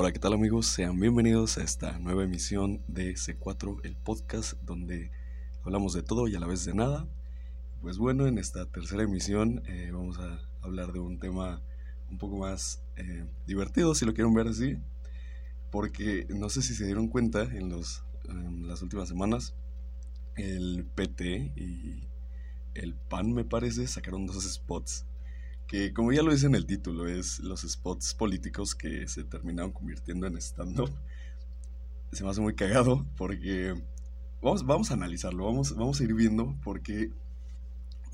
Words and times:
Hola, 0.00 0.12
¿qué 0.12 0.20
tal 0.20 0.32
amigos? 0.32 0.68
Sean 0.68 1.00
bienvenidos 1.00 1.58
a 1.58 1.64
esta 1.64 1.98
nueva 1.98 2.22
emisión 2.22 2.80
de 2.86 3.14
C4, 3.14 3.80
el 3.82 3.96
podcast 3.96 4.52
donde 4.62 5.10
hablamos 5.64 5.92
de 5.92 6.04
todo 6.04 6.28
y 6.28 6.36
a 6.36 6.38
la 6.38 6.46
vez 6.46 6.64
de 6.64 6.72
nada. 6.72 7.08
Pues 7.82 7.98
bueno, 7.98 8.28
en 8.28 8.38
esta 8.38 8.64
tercera 8.66 9.02
emisión 9.02 9.60
eh, 9.66 9.90
vamos 9.92 10.20
a 10.20 10.38
hablar 10.62 10.92
de 10.92 11.00
un 11.00 11.18
tema 11.18 11.60
un 12.12 12.16
poco 12.16 12.36
más 12.36 12.80
eh, 12.94 13.26
divertido, 13.48 13.92
si 13.96 14.06
lo 14.06 14.14
quieren 14.14 14.32
ver 14.34 14.46
así, 14.46 14.76
porque 15.72 16.28
no 16.28 16.48
sé 16.48 16.62
si 16.62 16.76
se 16.76 16.86
dieron 16.86 17.08
cuenta 17.08 17.42
en, 17.42 17.68
los, 17.68 18.04
en 18.28 18.68
las 18.68 18.82
últimas 18.82 19.08
semanas, 19.08 19.56
el 20.36 20.86
PT 20.94 21.54
y 21.56 22.06
el 22.74 22.94
PAN 22.94 23.32
me 23.32 23.44
parece 23.44 23.88
sacaron 23.88 24.26
dos 24.26 24.44
spots 24.44 25.07
que 25.68 25.92
como 25.92 26.12
ya 26.12 26.22
lo 26.22 26.32
dice 26.32 26.46
en 26.46 26.54
el 26.54 26.66
título, 26.66 27.06
es 27.06 27.40
los 27.40 27.60
spots 27.60 28.14
políticos 28.14 28.74
que 28.74 29.06
se 29.06 29.22
terminaron 29.22 29.70
convirtiendo 29.70 30.26
en 30.26 30.38
stand-up. 30.38 30.90
Se 32.10 32.24
me 32.24 32.30
hace 32.30 32.40
muy 32.40 32.54
cagado 32.54 33.06
porque 33.16 33.74
vamos, 34.40 34.64
vamos 34.64 34.90
a 34.90 34.94
analizarlo, 34.94 35.44
vamos, 35.44 35.76
vamos 35.76 36.00
a 36.00 36.04
ir 36.04 36.14
viendo 36.14 36.56
porque, 36.64 37.12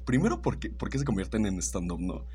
primero, 0.04 0.42
¿por 0.42 0.58
qué, 0.58 0.98
se 0.98 1.04
convierten 1.04 1.46
en 1.46 1.62
stand-up? 1.62 2.00
No? 2.00 2.26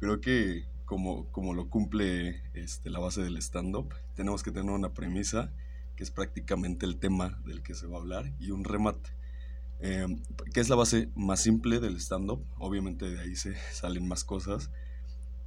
Creo 0.00 0.20
que 0.20 0.64
como, 0.84 1.30
como 1.30 1.54
lo 1.54 1.70
cumple 1.70 2.42
este, 2.52 2.90
la 2.90 2.98
base 2.98 3.22
del 3.22 3.36
stand-up, 3.36 3.94
tenemos 4.16 4.42
que 4.42 4.50
tener 4.50 4.72
una 4.72 4.92
premisa 4.92 5.52
que 5.94 6.02
es 6.02 6.10
prácticamente 6.10 6.84
el 6.84 6.98
tema 6.98 7.40
del 7.46 7.62
que 7.62 7.74
se 7.74 7.86
va 7.86 7.98
a 7.98 8.00
hablar 8.00 8.32
y 8.40 8.50
un 8.50 8.64
remate. 8.64 9.10
Em, 9.80 10.22
que 10.52 10.60
es 10.60 10.68
la 10.68 10.76
base 10.76 11.08
más 11.14 11.40
simple 11.42 11.80
del 11.80 11.96
stand-up. 11.96 12.44
Obviamente 12.58 13.10
de 13.10 13.20
ahí 13.20 13.36
se 13.36 13.54
salen 13.72 14.08
más 14.08 14.24
cosas. 14.24 14.70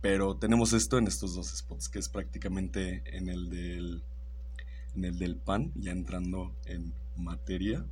Pero 0.02 0.38
tenemos 0.38 0.74
esto 0.74 0.98
en 0.98 1.08
estos 1.08 1.36
dos 1.36 1.48
spots, 1.48 1.90
que 1.90 2.00
es 2.00 2.08
prácticamente 2.08 3.04
en 3.06 3.30
el 3.30 3.50
del, 3.50 4.04
en 4.96 5.06
el 5.06 5.18
del 5.18 5.38
pan, 5.38 5.72
ya 5.76 5.92
entrando 5.92 6.56
en 6.66 6.94
materia. 7.16 7.84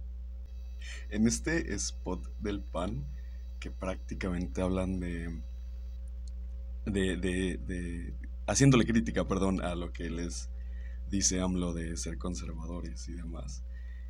En 1.10 1.28
este 1.28 1.74
spot 1.74 2.32
del 2.40 2.62
pan, 2.62 3.06
que 3.60 3.72
prácticamente 3.72 4.62
hablan 4.62 5.00
de, 5.00 5.42
de, 6.86 7.18
de, 7.18 7.58
de 7.58 8.14
haciéndole 8.46 8.86
crítica, 8.86 9.28
perdón, 9.28 9.62
a 9.62 9.74
lo 9.74 9.92
que 9.92 10.12
les 10.12 10.50
dice 11.10 11.42
AMLO 11.42 11.74
de 11.74 11.98
ser 11.98 12.20
conservadores 12.20 13.10
y 13.10 13.14
demás. 13.14 13.65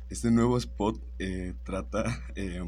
Este 0.08 0.30
nuevo 0.30 0.56
spot 0.56 1.02
eh, 1.18 1.54
trata, 1.64 2.04
eh, 2.36 2.62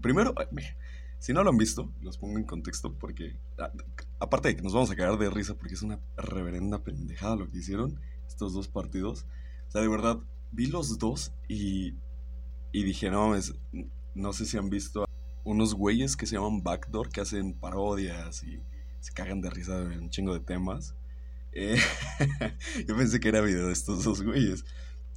primero, 0.00 0.32
eh, 0.40 0.76
si 1.18 1.32
no 1.32 1.42
lo 1.42 1.50
han 1.50 1.58
visto, 1.58 1.92
los 2.02 2.18
pongo 2.18 2.38
en 2.38 2.44
contexto 2.44 2.94
porque, 2.94 3.36
ah, 3.58 3.72
aparte 4.20 4.48
de 4.48 4.56
que 4.56 4.62
nos 4.62 4.74
vamos 4.74 4.90
a 4.90 4.96
cagar 4.96 5.18
de 5.18 5.28
risa 5.28 5.54
porque 5.54 5.74
es 5.74 5.82
una 5.82 5.98
reverenda 6.16 6.84
pendejada 6.84 7.34
lo 7.34 7.50
que 7.50 7.58
hicieron 7.58 8.00
estos 8.28 8.52
dos 8.52 8.68
partidos. 8.68 9.26
O 9.68 9.70
sea, 9.72 9.80
de 9.80 9.88
verdad, 9.88 10.18
vi 10.52 10.66
los 10.66 10.98
dos 10.98 11.32
y, 11.48 11.94
y 12.72 12.84
dije, 12.84 13.10
no, 13.10 13.34
es, 13.34 13.54
no 14.14 14.32
sé 14.32 14.46
si 14.46 14.56
han 14.56 14.70
visto 14.70 15.04
unos 15.42 15.74
güeyes 15.74 16.16
que 16.16 16.26
se 16.26 16.36
llaman 16.36 16.62
Backdoor 16.62 17.08
que 17.10 17.20
hacen 17.20 17.54
parodias 17.54 18.44
y 18.44 18.62
se 19.00 19.12
cagan 19.12 19.40
de 19.40 19.50
risa 19.50 19.80
de 19.80 19.98
un 19.98 20.10
chingo 20.10 20.32
de 20.32 20.40
temas. 20.40 20.94
yo 22.86 22.96
pensé 22.96 23.20
que 23.20 23.28
era 23.28 23.40
video 23.40 23.66
de 23.66 23.72
estos 23.72 24.04
dos 24.04 24.22
güeyes. 24.22 24.64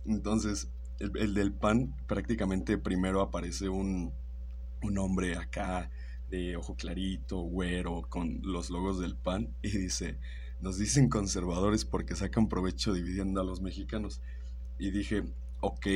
Entonces, 0.06 0.70
el, 1.00 1.34
del 1.34 1.54
pan, 1.54 1.96
prácticamente 2.08 2.78
primero 2.78 3.22
aparece 3.22 3.70
un, 3.70 4.14
un 4.82 4.98
hombre 4.98 5.36
acá 5.36 5.90
de 6.30 6.58
ojo 6.58 6.76
clarito, 6.76 7.40
güero, 7.40 8.04
con 8.10 8.40
los 8.44 8.70
logos 8.70 9.00
del 9.00 9.16
PAN 9.16 9.50
y 9.62 9.70
dice, 9.70 10.18
nos 10.62 10.78
dicen 10.78 11.10
conservadores 11.10 11.86
porque 11.86 12.16
sacan 12.16 12.50
provecho 12.50 12.94
dividiendo 12.94 13.42
a 13.42 13.44
los 13.44 13.62
mexicanos. 13.62 14.22
Y 14.80 14.92
dije, 14.92 15.24
ok, 15.62 15.88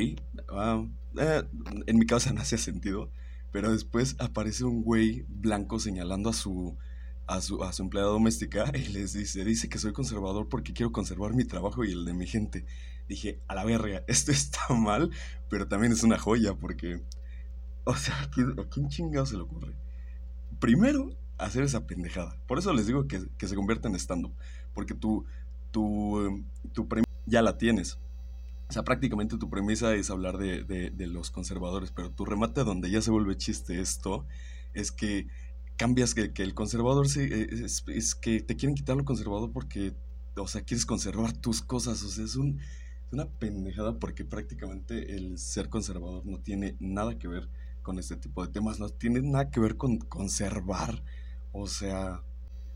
ah, 0.51 0.85
eh, 1.19 1.43
en 1.85 1.97
mi 1.97 2.05
casa 2.05 2.33
no 2.33 2.41
hacía 2.41 2.57
sentido, 2.57 3.11
pero 3.51 3.71
después 3.71 4.15
aparece 4.19 4.63
un 4.63 4.83
güey 4.83 5.25
blanco 5.27 5.79
señalando 5.79 6.29
a 6.29 6.33
su, 6.33 6.77
a 7.27 7.41
su, 7.41 7.63
a 7.63 7.71
su 7.73 7.83
empleada 7.83 8.09
doméstica 8.09 8.71
y 8.75 8.89
les 8.89 9.13
dice, 9.13 9.43
dice 9.45 9.69
que 9.69 9.77
soy 9.77 9.93
conservador 9.93 10.49
porque 10.49 10.73
quiero 10.73 10.91
conservar 10.91 11.33
mi 11.33 11.45
trabajo 11.45 11.83
y 11.83 11.91
el 11.91 12.05
de 12.05 12.13
mi 12.13 12.27
gente 12.27 12.65
dije, 13.07 13.39
a 13.47 13.55
la 13.55 13.65
verga, 13.65 14.03
esto 14.07 14.31
está 14.31 14.73
mal, 14.73 15.11
pero 15.49 15.67
también 15.67 15.91
es 15.91 16.03
una 16.03 16.17
joya 16.17 16.53
porque, 16.55 17.01
o 17.83 17.95
sea, 17.95 18.21
¿a 18.21 18.29
quién, 18.29 18.89
chingado 18.89 19.25
se 19.25 19.35
le 19.35 19.43
ocurre? 19.43 19.75
Primero, 20.59 21.11
hacer 21.37 21.63
esa 21.63 21.87
pendejada. 21.87 22.37
Por 22.47 22.59
eso 22.59 22.73
les 22.73 22.87
digo 22.87 23.07
que, 23.07 23.19
se 23.19 23.55
convierta 23.55 23.87
en 23.87 23.95
stand-up, 23.95 24.33
porque 24.73 24.93
tu, 24.93 25.25
tu, 25.71 26.43
tu 26.73 26.87
premisa 26.87 27.11
ya 27.25 27.41
la 27.41 27.57
tienes. 27.57 27.97
O 28.69 28.73
sea, 28.73 28.83
prácticamente 28.83 29.37
tu 29.37 29.49
premisa 29.49 29.93
es 29.95 30.09
hablar 30.09 30.37
de, 30.37 30.63
de, 30.63 31.07
los 31.07 31.29
conservadores, 31.29 31.91
pero 31.91 32.09
tu 32.09 32.23
remate 32.23 32.63
donde 32.63 32.89
ya 32.89 33.01
se 33.01 33.11
vuelve 33.11 33.35
chiste 33.35 33.81
esto 33.81 34.25
es 34.73 34.93
que 34.93 35.27
cambias 35.81 36.13
que, 36.13 36.31
el 36.35 36.53
conservador 36.53 37.07
es, 37.07 37.17
es, 37.17 38.15
que 38.15 38.39
te 38.41 38.55
quieren 38.55 38.75
quitar 38.75 38.95
lo 38.95 39.03
conservador 39.03 39.51
porque, 39.51 39.95
o 40.37 40.47
sea, 40.47 40.61
quieres 40.61 40.85
conservar 40.85 41.33
tus 41.33 41.63
cosas, 41.63 42.03
o 42.03 42.07
sea, 42.07 42.23
es 42.23 42.35
un, 42.35 42.59
una 43.11 43.25
pendejada 43.25 43.97
porque 43.97 44.23
prácticamente 44.23 45.15
el 45.15 45.39
ser 45.39 45.69
conservador 45.69 46.23
no 46.23 46.37
tiene 46.37 46.75
nada 46.79 47.17
que 47.17 47.27
ver 47.27 47.49
con 47.81 47.97
este 47.97 48.15
tipo 48.15 48.45
de 48.45 48.53
temas, 48.53 48.79
no 48.79 48.89
tiene 48.89 49.23
nada 49.23 49.49
que 49.49 49.59
ver 49.59 49.75
con 49.75 49.97
conservar. 49.97 51.03
O 51.51 51.65
sea, 51.65 52.21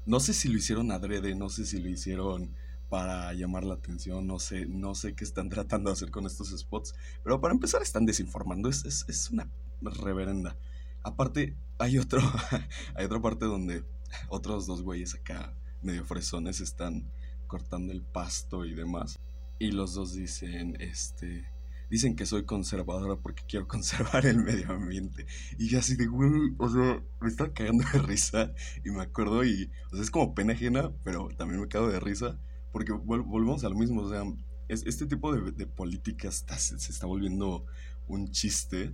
no 0.07 0.19
sé 0.19 0.33
si 0.33 0.49
lo 0.49 0.57
hicieron 0.57 0.91
adrede, 0.91 1.35
no 1.35 1.49
sé 1.49 1.67
si 1.67 1.77
lo 1.79 1.89
hicieron 1.89 2.55
para 2.89 3.31
llamar 3.33 3.65
la 3.65 3.75
atención, 3.75 4.25
no 4.25 4.39
sé, 4.39 4.65
no 4.65 4.95
sé 4.95 5.13
qué 5.13 5.25
están 5.25 5.49
tratando 5.49 5.91
de 5.91 5.93
hacer 5.93 6.09
con 6.09 6.25
estos 6.25 6.49
spots, 6.57 6.95
pero 7.23 7.39
para 7.39 7.53
empezar 7.53 7.83
están 7.83 8.07
desinformando, 8.07 8.67
es, 8.67 8.83
es, 9.07 9.29
una 9.29 9.47
reverenda. 9.81 10.57
Aparte, 11.05 11.55
hay 11.77 11.99
otro, 11.99 12.19
hay 12.95 13.05
otra 13.05 13.21
parte 13.21 13.45
donde 13.45 13.83
otros 14.27 14.65
dos 14.65 14.81
güeyes 14.81 15.13
acá, 15.13 15.53
medio 15.83 16.03
fresones, 16.03 16.61
están 16.61 17.11
cortando 17.47 17.93
el 17.93 18.01
pasto 18.01 18.65
y 18.65 18.73
demás. 18.73 19.19
Y 19.59 19.71
los 19.71 19.93
dos 19.93 20.13
dicen, 20.15 20.75
este, 20.79 21.47
dicen 21.91 22.15
que 22.15 22.25
soy 22.25 22.43
conservadora 22.43 23.17
porque 23.17 23.43
quiero 23.47 23.67
conservar 23.69 24.25
el 24.25 24.37
medio 24.37 24.71
ambiente. 24.71 25.27
Y 25.59 25.69
yo 25.69 25.77
así 25.77 25.95
de, 25.95 26.07
güey, 26.07 26.55
o 26.57 26.69
sea, 26.69 27.03
me 27.21 27.29
estaba 27.29 27.53
cagando 27.53 27.85
de 27.93 27.99
risa 27.99 28.51
y 28.83 28.89
me 28.89 29.03
acuerdo 29.03 29.45
y, 29.45 29.69
o 29.91 29.95
sea, 29.95 30.03
es 30.03 30.09
como 30.09 30.33
pena 30.33 30.53
ajena, 30.53 30.91
pero 31.03 31.29
también 31.37 31.61
me 31.61 31.67
cago 31.67 31.87
de 31.87 31.99
risa 31.99 32.39
porque 32.71 32.91
volvemos 32.91 33.63
a 33.63 33.69
lo 33.69 33.75
mismo, 33.75 34.01
o 34.01 34.09
sea, 34.09 34.23
este 34.67 35.05
tipo 35.05 35.31
de, 35.33 35.67
política 35.67 36.31
se, 36.31 36.75
está 36.75 37.05
volviendo 37.05 37.65
un 38.07 38.31
chiste, 38.31 38.91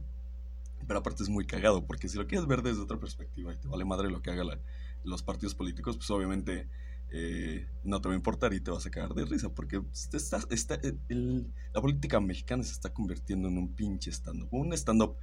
pero 0.87 0.99
aparte 0.99 1.23
es 1.23 1.29
muy 1.29 1.45
cagado, 1.45 1.85
porque 1.85 2.07
si 2.07 2.17
lo 2.17 2.27
quieres 2.27 2.47
ver 2.47 2.61
desde 2.61 2.81
otra 2.81 2.99
perspectiva 2.99 3.53
y 3.53 3.57
te 3.57 3.67
vale 3.67 3.85
madre 3.85 4.09
lo 4.09 4.21
que 4.21 4.31
hagan 4.31 4.59
los 5.03 5.23
partidos 5.23 5.55
políticos, 5.55 5.97
pues 5.97 6.09
obviamente 6.11 6.67
eh, 7.13 7.67
no 7.83 7.99
te 8.01 8.07
va 8.07 8.13
a 8.13 8.17
importar 8.17 8.53
y 8.53 8.61
te 8.61 8.71
vas 8.71 8.85
a 8.85 8.89
cagar 8.89 9.13
de 9.13 9.25
risa, 9.25 9.49
porque 9.53 9.81
está, 9.93 10.39
está, 10.49 10.79
la 11.09 11.81
política 11.81 12.21
mexicana 12.21 12.63
se 12.63 12.71
está 12.71 12.93
convirtiendo 12.93 13.49
en 13.49 13.57
un 13.57 13.75
pinche 13.75 14.11
stand-up. 14.11 14.47
Un 14.51 14.71
stand-up 14.73 15.17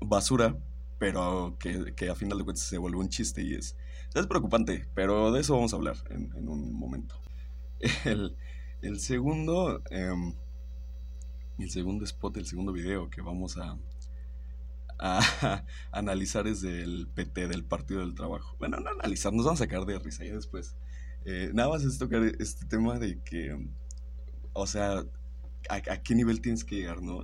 basura, 0.00 0.58
pero 0.98 1.56
que, 1.58 1.94
que, 1.94 2.10
a 2.10 2.14
final 2.14 2.38
de 2.38 2.44
cuentas 2.44 2.64
se 2.64 2.76
vuelve 2.76 2.98
un 2.98 3.08
chiste 3.08 3.42
y 3.42 3.54
es, 3.54 3.76
es 4.14 4.26
preocupante, 4.26 4.86
pero 4.94 5.32
de 5.32 5.40
eso 5.40 5.54
vamos 5.54 5.72
a 5.72 5.76
hablar 5.76 5.96
en, 6.10 6.48
un 6.48 6.72
momento. 6.74 7.18
El, 8.04 8.36
el 8.82 9.00
segundo, 9.00 9.82
em, 9.90 10.34
el 11.58 11.70
segundo 11.70 12.04
spot, 12.04 12.36
el 12.36 12.46
segundo 12.46 12.72
video 12.72 13.10
que 13.10 13.22
vamos 13.22 13.56
a, 13.56 13.78
a, 15.04 15.64
analizar 15.90 16.46
es 16.46 16.60
del 16.60 17.08
PT, 17.12 17.48
del 17.48 17.64
Partido 17.64 18.00
del 18.00 18.14
Trabajo. 18.14 18.54
Bueno, 18.60 18.78
no 18.78 18.90
analizar, 18.90 19.32
nos 19.32 19.44
vamos 19.44 19.60
a 19.60 19.64
sacar 19.64 19.84
de 19.84 19.98
risa 19.98 20.24
y 20.24 20.30
después 20.30 20.76
eh, 21.24 21.50
nada 21.52 21.70
más 21.70 21.82
es 21.82 21.98
tocar 21.98 22.22
este 22.22 22.66
tema 22.66 23.00
de 23.00 23.20
que, 23.22 23.68
o 24.52 24.66
sea, 24.66 25.04
a, 25.68 25.80
qué 25.80 26.14
nivel 26.14 26.40
tienes 26.40 26.64
que 26.64 26.76
llegar, 26.76 27.02
¿no? 27.02 27.16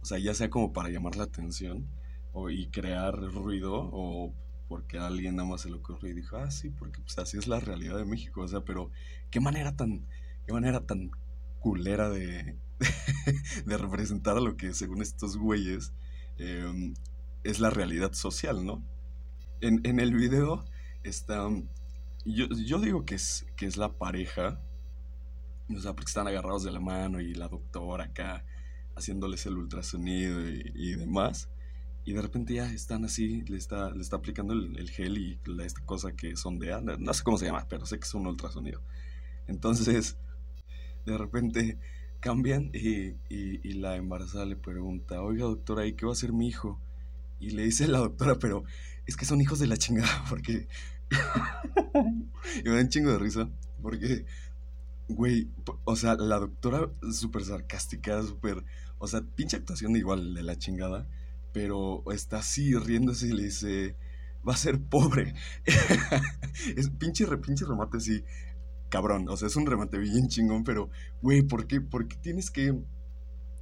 O 0.00 0.04
sea, 0.04 0.18
ya 0.18 0.32
sea 0.32 0.48
como 0.48 0.72
para 0.72 0.88
llamar 0.88 1.16
la 1.16 1.24
atención 1.24 1.86
o, 2.32 2.48
y 2.48 2.68
crear 2.68 3.14
ruido 3.14 3.74
o 3.74 4.32
porque 4.66 4.98
alguien 4.98 5.36
nada 5.36 5.48
más 5.50 5.62
se 5.62 5.68
le 5.68 5.76
ocurrió 5.76 6.10
y 6.10 6.14
dijo, 6.14 6.38
ah, 6.38 6.50
sí, 6.50 6.70
porque 6.70 7.00
pues 7.00 7.18
así 7.18 7.36
es 7.36 7.46
la 7.46 7.60
realidad 7.60 7.98
de 7.98 8.06
México, 8.06 8.40
o 8.40 8.48
sea, 8.48 8.62
pero 8.62 8.90
qué 9.30 9.40
manera 9.40 9.76
tan, 9.76 10.06
qué 10.46 10.54
manera 10.54 10.80
tan 10.86 11.10
culera 11.60 12.08
de, 12.08 12.56
de 13.66 13.76
representar 13.76 14.38
a 14.38 14.40
lo 14.40 14.56
que 14.56 14.72
según 14.72 15.02
estos 15.02 15.36
güeyes 15.36 15.92
em, 16.38 16.94
es 17.50 17.60
la 17.60 17.70
realidad 17.70 18.12
social, 18.12 18.64
¿no? 18.64 18.82
En, 19.60 19.80
en 19.84 20.00
el 20.00 20.14
video 20.14 20.64
está 21.02 21.48
yo, 22.24 22.46
yo 22.48 22.78
digo 22.78 23.04
que 23.04 23.14
es, 23.14 23.46
que 23.56 23.66
es 23.66 23.76
la 23.76 23.92
pareja, 23.92 24.60
o 25.74 25.80
sea, 25.80 25.94
porque 25.94 26.08
están 26.08 26.28
agarrados 26.28 26.62
de 26.64 26.70
la 26.70 26.80
mano 26.80 27.20
y 27.20 27.34
la 27.34 27.48
doctora 27.48 28.04
acá 28.04 28.44
haciéndoles 28.96 29.46
el 29.46 29.56
ultrasonido 29.56 30.40
y, 30.48 30.94
demás. 30.94 31.48
Y 32.04 32.12
de 32.12 32.22
repente 32.22 32.54
ya 32.54 32.70
están 32.72 33.04
así, 33.04 33.42
le 33.42 33.56
está, 33.56 33.90
le 33.90 34.00
está 34.00 34.16
aplicando 34.16 34.54
el, 34.54 34.90
gel 34.90 35.18
y 35.18 35.38
la, 35.46 35.64
esta 35.64 35.84
cosa 35.84 36.12
que 36.12 36.36
sondea, 36.36 36.80
no 36.80 37.14
sé 37.14 37.22
cómo 37.22 37.38
se 37.38 37.46
llama, 37.46 37.66
pero 37.68 37.86
sé 37.86 37.98
que 37.98 38.06
es 38.06 38.14
un 38.14 38.26
ultrasonido. 38.26 38.82
Entonces, 39.46 40.16
de 41.06 41.16
repente 41.16 41.78
cambian 42.20 42.70
y, 42.74 43.14
la 43.74 43.96
embarazada 43.96 44.46
le 44.46 44.56
pregunta, 44.56 45.22
oiga 45.22 45.44
doctora, 45.44 45.86
¿y 45.86 45.94
qué 45.94 46.06
va 46.06 46.12
a 46.12 46.14
hacer 46.14 46.32
mi 46.32 46.48
hijo? 46.48 46.80
Y 47.40 47.50
le 47.50 47.64
dice 47.64 47.86
la 47.88 47.98
doctora, 47.98 48.38
pero 48.38 48.64
es 49.06 49.16
que 49.16 49.24
son 49.24 49.40
hijos 49.40 49.58
de 49.58 49.66
la 49.66 49.76
chingada, 49.76 50.24
porque... 50.28 50.68
y 52.64 52.68
me 52.68 52.74
da 52.74 52.80
un 52.80 52.88
chingo 52.88 53.10
de 53.10 53.18
risa, 53.18 53.48
porque, 53.80 54.26
güey, 55.08 55.48
o 55.84 55.96
sea, 55.96 56.14
la 56.16 56.38
doctora 56.38 56.90
súper 57.12 57.44
sarcástica, 57.44 58.22
súper... 58.22 58.64
O 58.98 59.06
sea, 59.06 59.22
pinche 59.22 59.56
actuación 59.56 59.96
igual 59.96 60.34
de 60.34 60.42
la 60.42 60.58
chingada, 60.58 61.06
pero 61.52 62.02
está 62.12 62.38
así 62.38 62.74
riéndose 62.74 63.28
y 63.28 63.32
le 63.32 63.44
dice, 63.44 63.96
va 64.46 64.54
a 64.54 64.56
ser 64.56 64.80
pobre. 64.80 65.34
es 66.76 66.90
pinche, 66.90 67.26
pinche 67.38 67.64
remate 67.64 67.98
así, 67.98 68.24
cabrón. 68.88 69.28
O 69.28 69.36
sea, 69.36 69.48
es 69.48 69.56
un 69.56 69.66
remate 69.66 69.98
bien 69.98 70.28
chingón, 70.28 70.64
pero, 70.64 70.90
güey, 71.22 71.42
¿por 71.42 71.66
qué, 71.66 71.80
¿por 71.80 72.08
qué 72.08 72.16
tienes 72.16 72.50
que... 72.50 72.74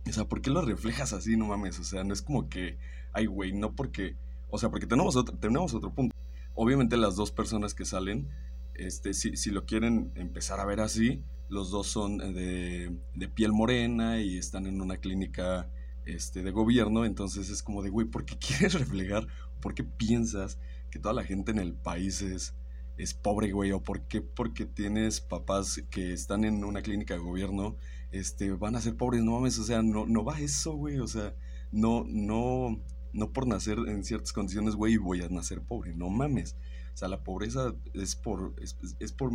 O 0.09 0.13
sea, 0.13 0.25
¿por 0.25 0.41
qué 0.41 0.51
lo 0.51 0.63
reflejas 0.63 1.13
así? 1.13 1.37
No 1.37 1.47
mames. 1.47 1.79
O 1.79 1.85
sea, 1.85 2.05
no 2.05 2.13
es 2.13 2.23
como 2.23 2.49
que, 2.49 2.79
ay, 3.13 3.27
güey, 3.27 3.53
no 3.53 3.75
porque... 3.75 4.17
O 4.49 4.59
sea, 4.59 4.71
porque 4.71 4.87
tenemos 4.87 5.17
otro, 5.17 5.37
tenemos 5.37 5.75
otro 5.75 5.93
punto. 5.93 6.15
Obviamente 6.55 6.97
las 6.97 7.17
dos 7.17 7.33
personas 7.33 7.75
que 7.75 7.85
salen, 7.85 8.29
este, 8.75 9.13
si, 9.13 9.37
si 9.37 9.51
lo 9.51 9.67
quieren 9.67 10.13
empezar 10.15 10.61
a 10.61 10.65
ver 10.65 10.81
así, 10.81 11.23
los 11.49 11.71
dos 11.71 11.87
son 11.87 12.19
de, 12.19 12.97
de 13.15 13.29
piel 13.29 13.53
morena 13.53 14.21
y 14.21 14.39
están 14.39 14.67
en 14.67 14.81
una 14.81 14.99
clínica 14.99 15.69
este, 16.07 16.43
de 16.43 16.51
gobierno, 16.51 17.05
entonces 17.05 17.51
es 17.51 17.63
como 17.63 17.83
de, 17.83 17.91
güey, 17.91 18.07
¿por 18.07 18.25
qué 18.25 18.37
quieres 18.39 18.75
reflejar? 18.75 19.27
¿Por 19.61 19.75
qué 19.75 19.85
piensas 19.85 20.59
que 20.91 20.99
toda 20.99 21.15
la 21.15 21.25
gente 21.25 21.51
en 21.51 21.59
el 21.59 21.75
país 21.75 22.23
es, 22.23 22.55
es 22.97 23.15
pobre, 23.15 23.53
güey? 23.53 23.73
¿O 23.73 23.83
por 23.83 24.03
qué 24.03 24.21
porque 24.21 24.65
tienes 24.65 25.21
papás 25.21 25.83
que 25.91 26.13
están 26.13 26.45
en 26.45 26.65
una 26.65 26.83
clínica 26.83 27.15
de 27.15 27.21
gobierno, 27.21 27.77
este, 28.11 28.51
van 28.53 28.77
a 28.77 28.81
ser 28.81 28.97
pobres? 28.97 29.23
No 29.23 29.33
mames, 29.33 29.59
o 29.59 29.65
sea, 29.65 29.83
no, 29.83 30.07
no 30.07 30.25
va 30.25 30.41
eso, 30.41 30.75
güey, 30.75 30.99
o 30.99 31.07
sea, 31.07 31.35
no, 31.73 32.05
no, 32.09 32.81
no 33.13 33.33
por 33.33 33.47
nacer 33.47 33.79
en 33.87 34.05
ciertas 34.05 34.33
condiciones, 34.33 34.75
güey, 34.75 34.97
voy 34.97 35.23
a 35.23 35.29
nacer 35.29 35.63
pobre, 35.63 35.95
no 35.95 36.09
mames. 36.09 36.57
O 36.95 36.97
sea, 36.97 37.09
la 37.09 37.23
pobreza 37.23 37.75
es 37.95 38.17
por, 38.17 38.55
es, 38.61 38.77
es 39.01 39.13
por 39.13 39.31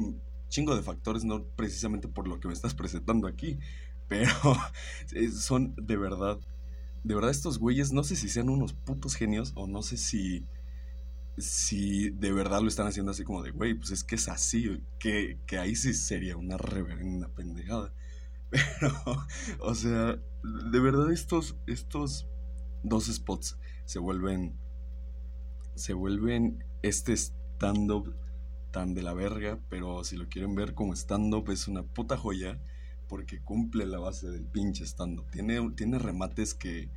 chingo 0.50 0.76
de 0.76 0.82
factores, 0.82 1.24
no 1.24 1.44
precisamente 1.44 2.08
por 2.08 2.28
lo 2.28 2.40
que 2.40 2.48
me 2.48 2.54
estás 2.54 2.74
presentando 2.74 3.28
aquí, 3.28 3.60
pero 4.08 4.32
son 5.32 5.74
de 5.78 5.96
verdad 5.96 6.40
de 7.04 7.16
verdad 7.16 7.32
estos 7.32 7.58
güeyes, 7.58 7.92
no 7.92 8.04
sé 8.04 8.16
si 8.16 8.30
sean 8.30 8.50
unos 8.50 8.74
putos 8.74 9.16
genios 9.16 9.54
o 9.56 9.68
no 9.68 9.82
sé 9.82 9.98
si, 9.98 10.46
si 11.38 12.10
de 12.12 12.32
verdad 12.32 12.62
lo 12.62 12.68
están 12.68 12.88
haciendo 12.88 13.12
así 13.12 13.24
como 13.24 13.42
de, 13.42 13.52
güey, 13.52 13.74
pues 13.74 13.92
es 13.92 14.04
que 14.04 14.16
es 14.16 14.28
así, 14.28 14.82
que, 15.00 15.40
que 15.48 15.58
ahí 15.58 15.76
sí 15.76 15.94
sería 15.94 16.38
una 16.38 16.58
reverenda 16.58 17.28
pendejada. 17.30 17.94
Pero, 18.80 18.94
o 19.60 19.74
sea, 19.74 20.20
de 20.44 20.80
verdad 20.80 21.12
estos, 21.12 21.56
estos 21.68 22.28
dos 22.84 23.06
spots 23.06 23.58
se 23.86 24.00
vuelven, 24.00 24.58
se 25.76 25.94
vuelven 25.94 26.64
este 26.82 27.14
stand-up 27.14 28.14
tan 28.72 28.94
de 28.94 29.04
la 29.04 29.14
verga, 29.14 29.60
pero 29.70 30.04
si 30.04 30.16
lo 30.18 30.28
quieren 30.30 30.56
ver 30.56 30.74
como 30.74 30.94
stand-up 30.94 31.50
es 31.52 31.68
una 31.68 31.84
puta 31.84 32.18
joya 32.18 32.60
porque 33.08 33.42
cumple 33.42 33.86
la 33.86 34.00
base 34.00 34.30
del 34.30 34.46
pinche 34.46 34.86
stand-up. 34.86 35.30
Tiene, 35.32 35.72
tiene 35.76 36.00
remates 36.00 36.54
que, 36.54 36.90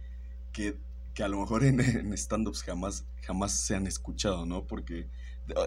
que, 0.53 0.79
a 1.23 1.29
lo 1.29 1.41
mejor 1.41 1.65
en, 1.65 1.81
en 1.81 2.13
stand-ups 2.13 2.63
jamás, 2.63 3.05
jamás 3.23 3.53
se 3.53 3.75
han 3.75 3.87
escuchado, 3.87 4.47
¿no? 4.47 4.67
Porque 4.67 5.09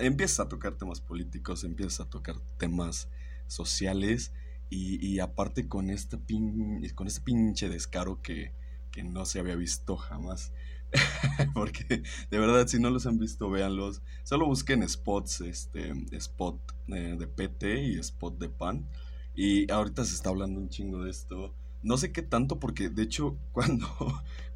empiezas 0.02 0.40
a 0.42 0.50
tocar 0.50 0.76
temas 0.76 1.02
políticos, 1.02 1.64
empiezas 1.64 2.02
a 2.02 2.10
tocar 2.10 2.38
temas 2.58 3.10
sociales 3.48 4.32
y, 4.70 5.20
aparte 5.20 5.68
con 5.68 5.90
este, 5.90 6.18
pin, 6.18 6.82
con 6.94 7.08
este 7.08 7.22
pinche 7.22 7.70
descaro 7.70 8.22
que, 8.22 8.54
que 8.92 9.04
no 9.04 9.26
se 9.26 9.40
había 9.40 9.56
visto 9.56 9.96
jamás. 9.96 10.52
Porque 11.54 12.04
de 12.32 12.40
verdad, 12.40 12.68
si 12.68 12.80
no 12.80 12.90
los 12.90 13.06
han 13.06 13.18
visto, 13.18 13.50
véanlos. 13.50 14.02
Solo 14.24 14.46
busquen 14.46 14.88
spots, 14.88 15.42
este, 15.42 15.94
spot 16.12 16.60
eh, 16.88 17.16
de 17.18 17.28
PT 17.28 17.84
y 17.84 18.00
spot 18.00 18.38
de 18.38 18.50
pan. 18.50 18.88
Y 19.36 19.72
ahorita 19.72 20.04
se 20.04 20.16
está 20.16 20.30
hablando 20.30 20.60
un 20.60 20.70
chingo 20.70 21.04
de 21.04 21.12
esto. 21.12 21.54
No 21.84 21.98
sé 21.98 22.12
qué 22.12 22.24
tanto, 22.24 22.60
porque 22.60 22.90
de 22.90 23.04
hecho, 23.04 23.38
cuando, 23.52 23.88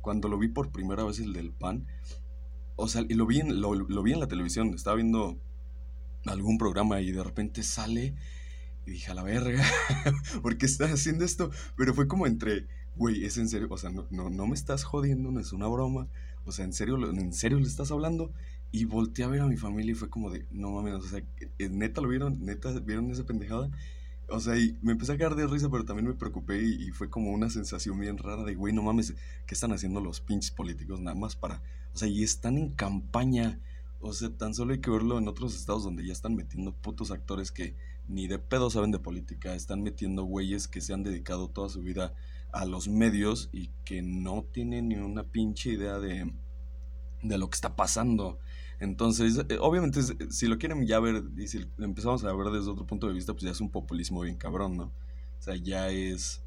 cuando 0.02 0.28
lo 0.28 0.38
vi 0.38 0.48
por 0.48 0.72
primera 0.72 1.04
vez 1.04 1.20
el 1.20 1.34
del 1.34 1.52
pan, 1.52 1.88
o 2.76 2.88
sea, 2.88 3.06
y 3.08 3.14
lo 3.14 3.26
vi, 3.26 3.40
en, 3.40 3.62
lo, 3.62 4.04
vi 4.04 4.14
en 4.14 4.20
la 4.20 4.28
televisión, 4.28 4.74
estaba 4.74 4.96
viendo 4.96 5.40
algún 6.26 6.58
programa 6.58 7.02
y 7.02 7.12
de 7.12 7.24
repente 7.24 7.64
sale 7.64 8.16
y 8.86 8.92
dije, 8.92 9.12
a 9.12 9.14
la 9.14 9.24
verga, 9.24 9.64
¿por 10.42 10.58
qué 10.58 10.66
estás 10.66 10.92
haciendo 10.92 11.26
esto? 11.26 11.52
Pero 11.78 11.94
fue 11.94 12.08
como 12.08 12.28
entre, 12.28 12.68
güey, 12.96 13.26
es 13.26 13.38
en 13.38 13.50
serio, 13.50 13.68
o 13.70 13.78
sea, 13.78 13.90
no, 13.90 14.08
no, 14.10 14.30
no 14.30 14.48
me 14.48 14.56
estás 14.56 14.84
jodiendo, 14.84 15.32
no 15.32 15.40
es 15.40 15.54
una 15.54 15.68
broma, 15.68 16.08
o 16.46 16.52
sea, 16.52 16.66
en 16.66 16.74
serio, 16.74 16.98
en 17.10 17.34
serio 17.34 17.60
le 17.60 17.68
estás 17.68 17.92
hablando. 17.92 18.32
Y 18.74 18.86
volteé 18.86 19.26
a 19.26 19.28
ver 19.28 19.42
a 19.42 19.48
mi 19.48 19.58
familia 19.58 19.92
y 19.92 19.96
fue 19.96 20.10
como 20.10 20.30
de, 20.30 20.46
no 20.50 20.72
mames, 20.72 20.94
o 20.94 21.02
sea, 21.02 21.22
neta 21.60 22.00
lo 22.00 22.08
vieron, 22.08 22.46
neta 22.46 22.72
vieron 22.80 23.12
esa 23.12 23.26
pendejada. 23.26 23.70
O 24.30 24.40
sea, 24.40 24.58
y 24.58 24.78
me 24.82 24.94
empecé 24.94 25.12
a 25.12 25.18
caer 25.18 25.36
de 25.36 25.46
risa, 25.46 25.70
pero 25.70 25.84
también 25.84 26.08
me 26.08 26.14
preocupé 26.14 26.64
y, 26.64 26.90
fue 26.92 27.10
como 27.10 27.32
una 27.32 27.50
sensación 27.50 28.00
bien 28.00 28.18
rara 28.18 28.46
de, 28.46 28.56
güey, 28.56 28.74
no 28.74 28.82
mames, 28.82 29.14
¿qué 29.46 29.54
están 29.54 29.74
haciendo 29.74 30.00
los 30.00 30.22
pinches 30.22 30.52
políticos 30.52 31.02
nada 31.02 31.16
más 31.16 31.36
para... 31.36 31.62
O 31.94 31.98
sea, 31.98 32.08
y 32.08 32.24
están 32.24 32.58
en 32.58 32.70
campaña. 32.70 33.60
O 34.00 34.14
sea, 34.14 34.30
tan 34.30 34.56
solo 34.56 34.72
hay 34.72 34.80
que 34.80 34.90
verlo 34.90 35.18
en 35.18 35.28
otros 35.28 35.54
estados 35.54 35.84
donde 35.84 36.06
ya 36.06 36.14
están 36.14 36.36
metiendo 36.36 36.72
putos 36.72 37.12
actores 37.12 37.52
que 37.52 37.76
ni 38.12 38.28
de 38.28 38.40
pedo 38.40 38.70
saben 38.70 38.92
de 38.92 39.00
política, 39.00 39.56
están 39.56 39.82
metiendo 39.84 40.24
güeyes 40.24 40.68
que 40.68 40.82
se 40.82 40.94
han 40.94 41.04
dedicado 41.04 41.50
toda 41.50 41.70
su 41.70 41.82
vida 41.82 42.14
a 42.52 42.66
los 42.66 42.88
medios 42.88 43.50
y 43.54 43.70
que 43.86 44.02
no 44.02 44.44
tienen 44.44 44.90
ni 44.90 44.96
una 44.96 45.24
pinche 45.24 45.72
idea 45.72 45.98
de, 46.00 46.32
de 47.24 47.38
lo 47.38 47.50
que 47.50 47.56
está 47.56 47.76
pasando. 47.76 48.40
Entonces, 48.80 49.46
eh, 49.48 49.58
obviamente, 49.62 50.02
si 50.32 50.48
lo 50.48 50.58
quieren 50.58 50.86
ya 50.86 51.00
ver, 51.00 51.24
y 51.38 51.48
si 51.48 51.66
empezamos 51.78 52.24
a 52.24 52.34
ver 52.34 52.48
desde 52.48 52.70
otro 52.70 52.86
punto 52.86 53.08
de 53.08 53.14
vista, 53.14 53.34
pues 53.34 53.44
ya 53.44 53.52
es 53.52 53.62
un 53.62 53.70
populismo 53.70 54.22
bien 54.22 54.38
cabrón, 54.38 54.76
¿no? 54.76 54.86
O 54.86 55.42
sea, 55.42 55.56
ya 55.56 55.90
es 55.90 56.44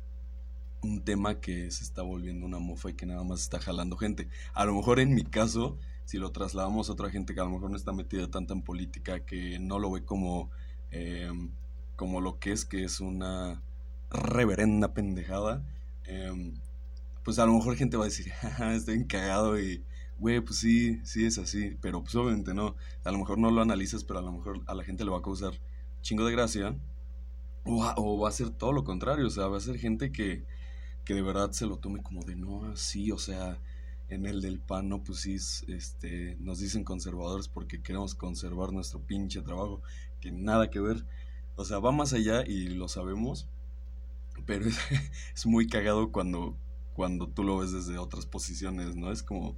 un 0.83 1.03
tema 1.03 1.41
que 1.41 1.71
se 1.71 1.85
está 1.85 2.03
volviendo 2.03 2.45
una 2.45 2.59
mofa 2.59 2.91
y 2.91 2.95
que 2.95 3.07
nada 3.07 3.25
más 3.25 3.41
está 3.41 3.59
jalando 3.59 3.97
gente. 3.97 4.29
A 4.53 4.65
lo 4.67 4.75
mejor 4.75 5.01
en 5.01 5.15
mi 5.15 5.25
caso, 5.25 5.79
si 6.05 6.19
lo 6.19 6.31
trasladamos 6.31 6.89
a 6.89 6.93
otra 6.93 7.11
gente 7.11 7.35
que 7.35 7.41
a 7.41 7.45
lo 7.45 7.51
mejor 7.51 7.71
no 7.71 7.77
está 7.77 7.93
metida 7.93 8.31
tanto 8.31 8.53
en 8.53 8.63
política, 8.63 9.25
que 9.25 9.59
no 9.59 9.79
lo 9.79 9.91
ve 9.91 10.05
como, 10.05 10.51
em, 10.95 11.51
como 11.97 12.21
lo 12.21 12.39
que 12.39 12.53
es, 12.53 12.65
que 12.65 12.85
es 12.85 13.01
una 13.01 13.63
reverenda 14.11 14.95
pendejada, 14.95 15.63
em, 16.05 16.55
pues 17.25 17.39
a 17.39 17.47
lo 17.47 17.55
mejor 17.55 17.77
gente 17.77 17.97
va 17.97 18.05
a 18.05 18.07
decir, 18.07 18.33
estoy 18.75 18.97
encagado 18.97 19.59
y 19.59 19.83
güey, 20.19 20.41
pues 20.41 20.59
sí, 20.59 21.01
sí 21.05 21.27
es 21.27 21.39
así, 21.39 21.77
pero 21.81 22.03
pues 22.03 22.15
obviamente 22.15 22.55
no. 22.55 22.77
A 23.05 23.11
lo 23.11 23.19
mejor 23.19 23.39
no 23.39 23.51
lo 23.51 23.61
analizas, 23.63 24.05
pero 24.05 24.21
a 24.21 24.23
lo 24.23 24.33
mejor 24.33 24.61
a 24.67 24.75
la 24.75 24.85
gente 24.85 25.05
le 25.05 25.11
va 25.11 25.19
a 25.19 25.23
causar 25.23 25.53
chingo 26.03 26.25
de 26.25 26.33
gracia. 26.33 26.77
O, 27.65 28.19
va 28.21 28.29
a 28.29 28.33
ser 28.33 28.51
todo 28.51 28.73
lo 28.73 28.85
contrario, 28.85 29.27
o 29.27 29.31
sea, 29.31 29.47
va 29.47 29.57
a 29.57 29.61
ser 29.61 29.79
gente 29.79 30.13
que, 30.13 30.45
que 31.05 31.15
de 31.15 31.23
verdad 31.23 31.53
se 31.53 31.67
lo 31.67 31.79
tome 31.79 32.03
como 32.03 32.23
de 32.23 32.37
no, 32.37 32.67
así, 32.67 33.11
o 33.11 33.19
sea, 33.19 33.59
en 34.09 34.27
el 34.27 34.41
del 34.41 34.61
pan, 34.61 34.89
no, 34.89 35.03
pues 35.03 35.27
este, 35.27 36.37
nos 36.41 36.59
dicen 36.59 36.85
conservadores 36.85 37.49
porque 37.49 37.83
queremos 37.83 38.15
conservar 38.15 38.73
nuestro 38.73 39.01
pinche 39.01 39.43
trabajo, 39.43 39.83
que 40.21 40.33
nada 40.33 40.71
que 40.71 40.81
ver. 40.81 41.05
O 41.57 41.65
sea, 41.65 41.79
va 41.79 41.93
más 41.93 42.13
allá 42.13 42.45
y 42.47 42.69
lo 42.69 42.89
sabemos, 42.89 43.49
pero 44.47 44.67
es, 44.69 44.79
es 45.35 45.47
muy 45.47 45.67
cagado 45.67 46.13
cuando, 46.13 46.57
cuando 46.95 47.29
tú 47.29 47.45
lo 47.45 47.59
ves 47.59 47.73
desde 47.73 47.99
otras 47.99 48.27
posiciones, 48.27 48.97
¿no? 48.97 49.11
Es 49.13 49.23
como 49.23 49.57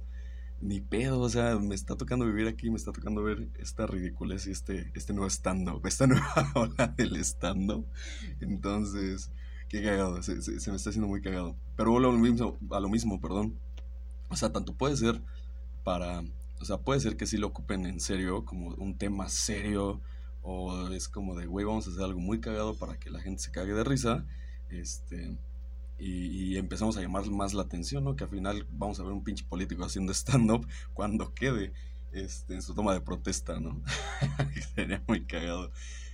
ni 0.61 0.81
pedo, 0.81 1.19
o 1.19 1.29
sea, 1.29 1.59
me 1.59 1.75
está 1.75 1.95
tocando 1.95 2.25
vivir 2.25 2.47
aquí, 2.47 2.69
me 2.69 2.77
está 2.77 2.91
tocando 2.91 3.23
ver 3.23 3.47
esta 3.59 3.85
ridiculez 3.85 4.47
y 4.47 4.51
este, 4.51 4.91
este 4.95 5.13
nuevo 5.13 5.29
stand-up, 5.29 5.81
esta 5.85 6.07
nueva 6.07 6.51
ola 6.55 6.87
del 6.97 7.15
stand-up. 7.17 7.85
Entonces, 8.39 9.31
qué 9.69 9.83
cagado, 9.83 10.21
se, 10.23 10.35
me 10.35 10.75
está 10.75 10.89
haciendo 10.89 11.07
muy 11.07 11.21
cagado. 11.21 11.55
Pero 11.75 11.91
vuelvo 11.91 12.11
lo 12.11 12.17
mismo, 12.17 12.57
a 12.71 12.79
lo 12.79 12.89
mismo, 12.89 13.21
perdón. 13.21 13.59
O 14.29 14.35
sea, 14.35 14.51
tanto 14.51 14.73
puede 14.73 14.97
ser 14.97 15.21
para, 15.83 16.23
o 16.59 16.65
sea, 16.65 16.77
puede 16.77 16.99
ser 16.99 17.17
que 17.17 17.25
sí 17.25 17.37
lo 17.37 17.47
ocupen 17.47 17.85
en 17.85 17.99
serio, 17.99 18.45
como 18.45 18.69
un 18.75 18.97
tema 18.97 19.29
serio, 19.29 20.01
o 20.41 20.87
es 20.89 21.07
como 21.07 21.35
de, 21.35 21.45
güey, 21.45 21.65
vamos 21.65 21.87
a 21.87 21.91
hacer 21.91 22.03
algo 22.03 22.19
muy 22.19 22.39
cagado 22.39 22.75
para 22.75 22.97
que 22.97 23.09
la 23.09 23.19
gente 23.19 23.41
se 23.41 23.51
cague 23.51 23.73
de 23.73 23.83
risa. 23.83 24.25
Este, 24.69 25.37
y, 25.99 26.57
empezamos 26.57 26.97
a 26.97 27.01
llamar 27.01 27.29
más 27.29 27.53
la 27.53 27.63
atención, 27.63 28.03
¿no? 28.03 28.15
Que 28.15 28.23
al 28.23 28.29
final 28.29 28.67
vamos 28.71 28.99
a 28.99 29.03
ver 29.03 29.11
un 29.11 29.23
pinche 29.23 29.45
político 29.45 29.83
haciendo 29.83 30.11
stand-up 30.13 30.67
cuando 30.93 31.33
quede 31.33 31.73
este, 32.11 32.53
en 32.53 32.61
su 32.61 32.73
toma 32.73 32.93
de 32.93 33.01
protesta, 33.01 33.59
¿no? 33.59 33.81
Sería 34.75 35.03
muy 35.07 35.25
cagado. 35.25 35.71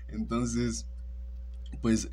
Entonces, 0.07 0.87
pues 1.81 2.09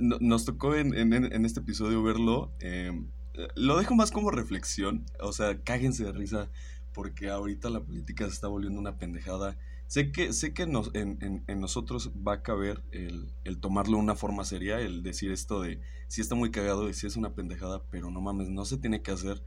nos 0.00 0.44
tocó 0.44 0.74
en, 0.74 1.44
este 1.44 1.60
episodio 1.60 2.02
verlo. 2.02 2.52
Em, 2.60 3.06
lo 3.54 3.78
dejo 3.78 3.94
más 3.94 4.10
como 4.10 4.30
reflexión, 4.30 5.04
o 5.20 5.32
sea, 5.32 5.58
cáguense 5.62 6.04
de 6.04 6.12
risa 6.12 6.50
porque 6.92 7.30
ahorita 7.30 7.70
la 7.70 7.80
política 7.80 8.24
se 8.26 8.34
está 8.34 8.48
volviendo 8.48 8.78
una 8.78 8.98
pendejada 8.98 9.56
sé 9.86 10.10
que, 10.10 10.32
sé 10.32 10.52
que 10.54 10.62
en, 10.62 11.60
nosotros 11.60 12.10
va 12.26 12.34
a 12.34 12.42
caber 12.42 12.82
el, 12.92 13.32
el, 13.44 13.58
tomarlo 13.58 13.96
de 13.96 14.02
una 14.02 14.14
forma 14.14 14.44
seria, 14.44 14.80
el 14.80 15.02
decir 15.02 15.30
esto 15.30 15.60
de 15.60 15.80
si 16.08 16.20
está 16.20 16.34
muy 16.34 16.50
cagado 16.50 16.88
y 16.88 16.94
si 16.94 17.06
es 17.06 17.16
una 17.16 17.34
pendejada, 17.34 17.82
pero 17.90 18.10
no 18.10 18.20
mames, 18.20 18.48
no 18.48 18.64
se 18.64 18.76
tiene 18.76 19.02
que 19.02 19.12
hacer. 19.12 19.42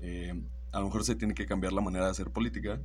Eh, 0.00 0.34
a 0.72 0.80
lo 0.80 0.86
mejor 0.86 1.04
se 1.04 1.14
tiene 1.14 1.34
que 1.34 1.46
cambiar 1.46 1.72
la 1.72 1.82
manera 1.82 2.06
de 2.06 2.10
hacer 2.10 2.30
política, 2.30 2.80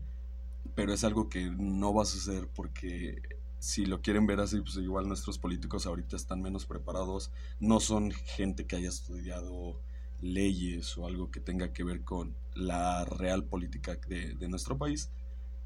pero 0.75 0.93
es 0.93 1.03
algo 1.03 1.29
que 1.29 1.49
no 1.49 1.93
va 1.93 2.03
a 2.03 2.05
suceder 2.05 2.47
porque 2.53 3.21
si 3.59 3.85
lo 3.85 4.01
quieren 4.01 4.27
ver 4.27 4.39
así, 4.39 4.61
pues 4.61 4.75
igual 4.77 5.07
nuestros 5.07 5.39
políticos 5.39 5.87
ahorita 5.87 6.15
están 6.15 6.41
menos 6.41 6.65
preparados, 6.65 7.31
no 7.59 7.79
son 7.79 8.11
gente 8.11 8.67
que 8.67 8.75
haya 8.75 8.89
estudiado 8.89 9.79
leyes 10.21 10.97
o 10.97 11.05
algo 11.05 11.31
que 11.31 11.39
tenga 11.39 11.73
que 11.73 11.83
ver 11.83 12.03
con 12.03 12.35
la 12.55 13.05
real 13.05 13.43
política 13.43 13.97
de, 14.07 14.33
de 14.35 14.49
nuestro 14.49 14.77
país, 14.77 15.11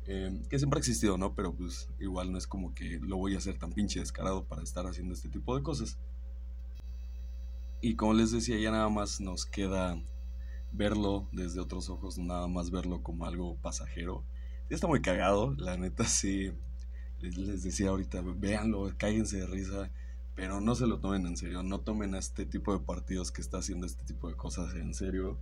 eh, 0.08 0.42
que 0.50 0.58
siempre 0.58 0.78
ha 0.78 0.82
existido, 0.82 1.18
¿no? 1.18 1.36
Pero 1.36 1.54
pues 1.54 1.90
igual 2.00 2.32
no 2.32 2.38
es 2.38 2.48
como 2.48 2.74
que 2.74 3.00
lo 3.02 3.18
voy 3.18 3.36
a 3.36 3.38
hacer 3.38 3.58
tan 3.58 3.72
pinche 3.72 4.00
descarado 4.00 4.46
para 4.46 4.64
estar 4.64 4.86
haciendo 4.88 5.14
este 5.14 5.30
tipo 5.30 5.56
de 5.56 5.64
cosas. 5.64 5.98
Y 7.82 7.96
como 7.96 8.14
les 8.14 8.32
decía, 8.32 8.60
ya 8.60 8.72
nada 8.72 8.90
más 8.90 9.22
nos 9.22 9.46
queda 9.46 10.02
verlo 10.72 11.28
desde 11.32 11.60
otros 11.60 11.90
ojos, 11.90 12.18
nada 12.18 12.48
más 12.48 12.72
verlo 12.72 13.04
como 13.04 13.26
algo 13.26 13.58
pasajero. 13.58 14.24
Ya 14.70 14.76
está 14.76 14.88
muy 14.88 15.02
cagado, 15.02 15.54
la 15.58 15.78
neta 15.78 16.06
sí. 16.06 16.52
Les, 17.20 17.64
decía 17.64 17.90
ahorita, 17.90 18.22
véanlo, 18.22 18.92
cállense 18.98 19.38
de 19.38 19.48
risa, 19.48 19.92
pero 20.42 20.60
no 20.60 20.74
se 20.74 20.88
lo 20.88 21.00
tomen 21.00 21.28
en 21.28 21.38
serio, 21.38 21.62
no 21.62 21.82
tomen 21.82 22.16
a 22.16 22.18
este 22.18 22.48
tipo 22.48 22.74
de 22.74 22.84
partidos 22.84 23.32
que 23.32 23.42
está 23.42 23.60
haciendo 23.60 23.86
este 23.86 24.04
tipo 24.06 24.28
de 24.28 24.34
cosas 24.34 24.74
en 24.74 24.96
serio, 24.96 25.38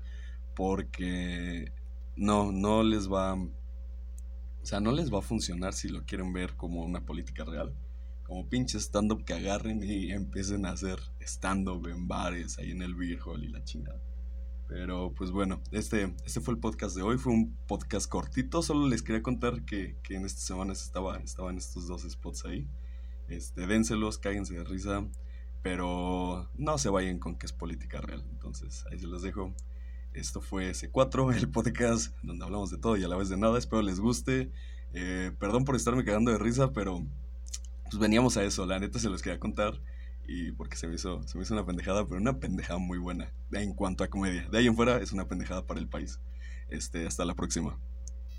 porque 0.58 1.72
no, 2.18 2.52
no 2.52 2.84
les 2.84 3.10
va, 3.10 3.36
o 3.36 3.50
sea, 4.62 4.82
no 4.82 4.92
les 4.92 5.10
va 5.10 5.20
a 5.20 5.22
funcionar 5.22 5.72
si 5.72 5.88
lo 5.88 6.04
quieren 6.04 6.34
ver 6.34 6.58
como 6.58 6.84
una 6.84 7.06
política 7.06 7.46
real. 7.46 7.74
Como 8.24 8.50
pinche 8.50 8.78
stand-up 8.78 9.24
que 9.24 9.36
agarren 9.36 9.82
y 9.82 10.12
empiecen 10.12 10.66
a 10.66 10.72
hacer 10.72 11.00
stand-up 11.22 11.88
en 11.88 12.10
bares, 12.10 12.60
ahí 12.60 12.72
en 12.72 12.82
el 12.82 12.94
Beer 12.94 13.20
Hall 13.26 13.46
y 13.46 13.48
la 13.48 13.64
chingada. 13.64 14.02
Pero 14.68 15.14
pues 15.16 15.32
bueno, 15.32 15.62
este, 15.72 16.14
este 16.26 16.42
fue 16.42 16.56
el 16.56 16.60
podcast 16.60 16.94
de 16.98 17.04
hoy. 17.04 17.18
Fue 17.18 17.32
un 17.32 17.56
podcast 17.70 18.10
cortito. 18.10 18.62
Solo 18.62 18.86
les 18.90 19.02
quería 19.02 19.24
contar 19.24 19.64
que, 19.64 19.96
que 20.04 20.16
en 20.16 20.26
estas 20.26 20.44
semanas 20.44 20.82
estaba, 20.84 21.20
estaban 21.20 21.58
estos 21.58 21.88
dos 21.88 22.02
spots 22.02 22.44
ahí. 22.44 22.68
Este, 23.30 23.68
dénselos, 23.68 24.18
cáguense 24.18 24.54
de 24.54 24.64
risa. 24.64 25.06
Pero 25.62 26.50
no 26.56 26.78
se 26.78 26.90
vayan 26.90 27.20
con 27.20 27.38
que 27.38 27.46
es 27.46 27.54
política 27.54 28.02
real. 28.02 28.24
Entonces 28.32 28.86
ahí 28.92 29.00
se 29.00 29.08
los 29.08 29.22
dejo. 29.22 29.54
Esto 30.14 30.42
fue 30.42 30.72
C4, 30.72 31.36
el 31.36 31.50
podcast 31.50 32.16
donde 32.24 32.46
hablamos 32.46 32.72
de 32.72 32.78
todo 32.78 32.98
y 32.98 33.04
a 33.04 33.08
la 33.08 33.18
vez 33.18 33.30
de 33.30 33.38
nada. 33.38 33.58
Espero 33.58 33.82
les 33.82 34.00
guste. 34.00 34.52
Eh, 34.94 35.32
perdón 35.40 35.66
por 35.66 35.76
estarme 35.76 36.04
cagando 36.04 36.32
de 36.32 36.38
risa, 36.38 36.72
pero 36.72 37.06
pues 37.84 38.00
veníamos 38.00 38.38
a 38.38 38.44
eso. 38.44 38.66
La 38.66 38.80
neta 38.80 39.00
se 39.00 39.10
los 39.10 39.22
quería 39.22 39.40
contar 39.40 39.80
y 40.28 40.52
porque 40.52 40.78
se 40.78 40.88
me 40.88 40.96
hizo, 40.96 41.28
se 41.28 41.38
me 41.38 41.44
hizo 41.44 41.54
una 41.54 41.66
pendejada, 41.66 42.06
pero 42.08 42.22
una 42.22 42.40
pendejada 42.40 42.80
muy 42.80 42.98
buena 42.98 43.32
en 43.52 43.74
cuanto 43.74 44.04
a 44.04 44.08
comedia. 44.08 44.48
De 44.50 44.60
ahí 44.60 44.68
en 44.68 44.76
fuera 44.76 44.98
es 44.98 45.12
una 45.12 45.28
pendejada 45.28 45.66
para 45.66 45.80
el 45.80 45.88
país. 45.88 46.20
Este, 46.70 47.06
hasta 47.08 47.26
la 47.26 47.36
próxima. 47.36 47.78